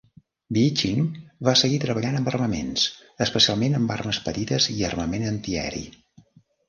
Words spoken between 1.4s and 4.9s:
va seguir treballant amb armaments, especialment amb armes petites i